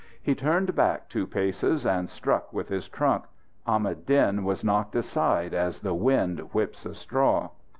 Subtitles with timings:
[0.19, 3.25] He turned back two paces, and struck with his trunk.
[3.67, 7.49] Ahmad Din was knocked aside as the wind whips a straw.